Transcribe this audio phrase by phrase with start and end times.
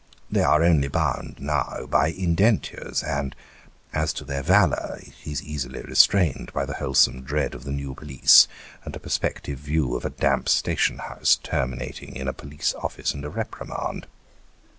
[0.31, 3.35] They are only bound, now, by indentures; and,
[3.93, 7.93] as to their valour, it is easily restrained by the wholesome dread of the New
[7.93, 8.47] Police,
[8.83, 13.23] and a perspective view of a damp station house, terminating in a police office and
[13.23, 14.07] a reprimand.